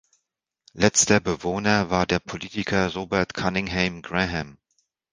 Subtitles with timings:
[0.73, 4.57] Letzter Bewohner war der Politiker Robert Cunninghame Graham.